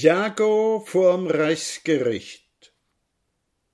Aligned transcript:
Jago 0.00 0.84
vorm 0.86 1.26
Reichsgericht. 1.26 2.47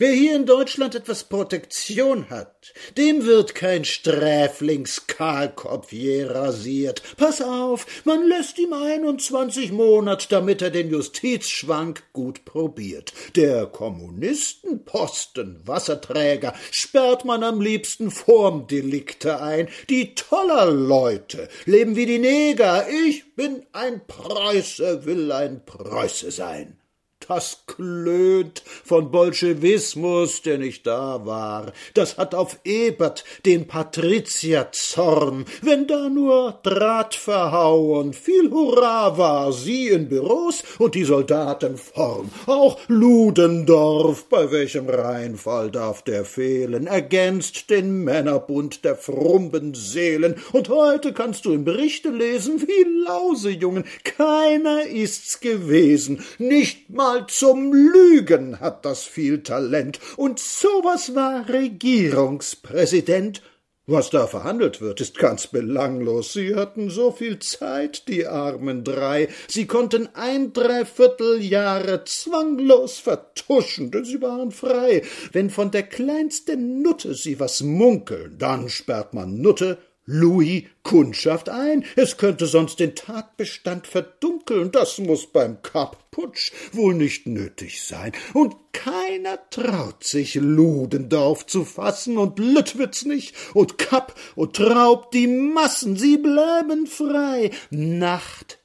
Wer 0.00 0.12
hier 0.14 0.34
in 0.34 0.46
Deutschland 0.46 0.94
etwas 0.94 1.24
Protektion 1.24 2.30
hat, 2.30 2.72
dem 2.96 3.26
wird 3.26 3.54
kein 3.54 3.84
Sträflingskahlkopf 3.84 5.92
je 5.92 6.24
rasiert. 6.24 7.02
Pass 7.18 7.42
auf, 7.42 7.84
man 8.06 8.26
lässt 8.26 8.58
ihm 8.58 8.72
einundzwanzig 8.72 9.72
Monat, 9.72 10.32
damit 10.32 10.62
er 10.62 10.70
den 10.70 10.88
Justizschwank 10.88 12.02
gut 12.14 12.46
probiert. 12.46 13.12
Der 13.36 13.66
Kommunistenposten, 13.66 15.60
Wasserträger, 15.66 16.54
sperrt 16.70 17.26
man 17.26 17.44
am 17.44 17.60
liebsten 17.60 18.10
vorm 18.10 18.68
Delikte 18.68 19.42
ein. 19.42 19.68
Die 19.90 20.14
toller 20.14 20.70
Leute 20.70 21.50
leben 21.66 21.94
wie 21.94 22.06
die 22.06 22.20
Neger. 22.20 22.86
Ich 22.88 23.36
bin 23.36 23.66
ein 23.72 24.00
Preuße, 24.06 25.04
will 25.04 25.30
ein 25.30 25.66
Preuße 25.66 26.30
sein 26.30 26.79
das 27.28 27.64
klönt 27.66 28.62
von 28.84 29.10
Bolschewismus, 29.10 30.42
der 30.42 30.58
nicht 30.58 30.86
da 30.86 31.24
war. 31.24 31.72
Das 31.94 32.18
hat 32.18 32.34
auf 32.34 32.58
Ebert 32.64 33.24
den 33.46 33.66
Patrizierzorn, 33.66 35.44
wenn 35.62 35.86
da 35.86 36.08
nur 36.08 36.58
Drahtverhau 36.62 38.00
und 38.00 38.16
viel 38.16 38.50
Hurra 38.50 39.16
war, 39.16 39.52
sie 39.52 39.88
in 39.88 40.08
Büros 40.08 40.62
und 40.78 40.94
die 40.94 41.04
Soldaten 41.04 41.76
vorn. 41.76 42.30
Auch 42.46 42.78
Ludendorff, 42.88 44.24
bei 44.28 44.50
welchem 44.50 44.88
Rheinfall 44.88 45.70
darf 45.70 46.02
der 46.02 46.24
fehlen, 46.24 46.86
ergänzt 46.86 47.70
den 47.70 48.04
Männerbund 48.04 48.84
der 48.84 48.96
frummen 48.96 49.74
Seelen. 49.74 50.36
Und 50.52 50.68
heute 50.68 51.12
kannst 51.12 51.44
du 51.44 51.52
im 51.52 51.64
Berichte 51.64 52.10
lesen, 52.10 52.62
wie 52.62 53.04
Lausejungen, 53.04 53.84
keiner 54.04 54.86
ist's 54.86 55.40
gewesen, 55.40 56.24
nicht 56.38 56.90
mal 56.90 57.09
zum 57.18 57.72
Lügen 57.72 58.60
hat 58.60 58.84
das 58.84 59.04
viel 59.04 59.42
Talent. 59.42 59.98
Und 60.16 60.38
sowas 60.38 61.14
war 61.14 61.48
Regierungspräsident. 61.48 63.42
Was 63.86 64.10
da 64.10 64.28
verhandelt 64.28 64.80
wird, 64.80 65.00
ist 65.00 65.18
ganz 65.18 65.48
belanglos. 65.48 66.32
Sie 66.32 66.54
hatten 66.54 66.90
so 66.90 67.10
viel 67.10 67.40
Zeit, 67.40 68.06
die 68.06 68.24
armen 68.24 68.84
drei. 68.84 69.28
Sie 69.48 69.66
konnten 69.66 70.08
ein 70.14 70.52
Dreivierteljahre 70.52 72.04
zwanglos 72.04 73.00
vertuschen, 73.00 73.90
denn 73.90 74.04
sie 74.04 74.22
waren 74.22 74.52
frei. 74.52 75.02
Wenn 75.32 75.50
von 75.50 75.72
der 75.72 75.82
kleinsten 75.82 76.82
Nutte 76.82 77.14
sie 77.14 77.40
was 77.40 77.62
munkeln, 77.62 78.36
dann 78.38 78.68
sperrt 78.68 79.12
man 79.12 79.40
Nutte 79.40 79.78
Louis 80.12 80.64
Kundschaft 80.82 81.48
ein. 81.48 81.84
Es 81.94 82.16
könnte 82.16 82.46
sonst 82.46 82.80
den 82.80 82.96
Tatbestand 82.96 83.86
verdunkeln. 83.86 84.72
Das 84.72 84.98
muss 84.98 85.28
beim 85.28 85.62
Kapp-Putsch 85.62 86.50
wohl 86.72 86.94
nicht 86.94 87.26
nötig 87.26 87.82
sein. 87.84 88.10
Und 88.34 88.56
keiner 88.72 89.38
traut 89.50 90.02
sich, 90.02 90.34
Ludendorff 90.34 91.46
zu 91.46 91.64
fassen 91.64 92.18
und 92.18 92.40
Lüttwitz 92.40 93.04
nicht 93.04 93.36
und 93.54 93.78
Kapp 93.78 94.18
und 94.34 94.56
Traub 94.56 95.12
die 95.12 95.28
Massen, 95.28 95.96
sie 95.96 96.16
bleiben 96.16 96.88
frei. 96.88 97.50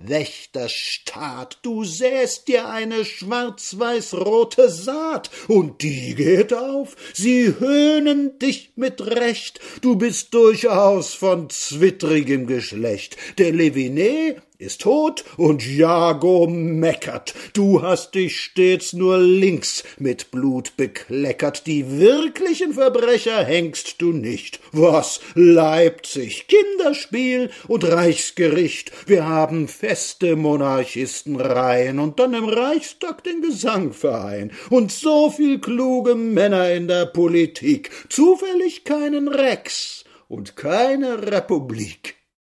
Nachtwächterstaat, 0.00 1.58
du 1.62 1.84
säst 1.84 2.48
dir 2.48 2.68
eine 2.68 3.04
schwarz-weiß-rote 3.04 4.70
Saat 4.70 5.30
und 5.48 5.82
die 5.82 6.14
geht 6.14 6.54
auf. 6.54 6.96
Sie 7.12 7.54
höhnen 7.58 8.38
dich 8.38 8.72
mit 8.76 9.00
Recht. 9.02 9.60
Du 9.82 9.96
bist 9.96 10.32
durchaus 10.34 11.14
von 11.14 11.50
zwittrigem 11.50 12.46
Geschlecht. 12.46 13.16
Der 13.38 13.52
Levinet 13.52 14.42
ist 14.60 14.82
tot 14.82 15.24
und 15.38 15.66
Jago 15.66 16.46
meckert. 16.46 17.34
Du 17.54 17.82
hast 17.82 18.14
dich 18.14 18.38
stets 18.38 18.92
nur 18.92 19.16
links 19.18 19.84
mit 19.98 20.30
Blut 20.30 20.76
bekleckert. 20.76 21.66
Die 21.66 21.98
wirklichen 21.98 22.74
Verbrecher 22.74 23.42
hängst 23.42 24.02
du 24.02 24.12
nicht. 24.12 24.60
Was? 24.72 25.20
Leipzig, 25.34 26.46
Kinderspiel 26.46 27.50
und 27.68 27.84
Reichsgericht. 27.84 28.92
Wir 29.06 29.26
haben 29.26 29.66
feste 29.90 30.36
Monarchistenreihen 30.36 31.98
und 31.98 32.20
dann 32.20 32.32
im 32.32 32.44
Reichstag 32.44 33.24
den 33.24 33.42
Gesangverein 33.42 34.52
und 34.70 34.92
so 34.92 35.30
viel 35.30 35.58
kluge 35.60 36.14
Männer 36.14 36.70
in 36.70 36.86
der 36.86 37.06
Politik. 37.06 37.90
Zufällig 38.08 38.84
keinen 38.84 39.26
Rex 39.26 40.04
und 40.28 40.54
keine 40.54 41.32
Republik. 41.32 42.19